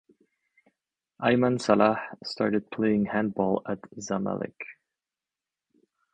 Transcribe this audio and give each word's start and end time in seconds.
Ayman 1.21 1.61
Salah 1.61 2.01
started 2.23 2.71
playing 2.71 3.05
handball 3.05 3.61
at 3.69 3.79
Zamalek. 3.99 4.55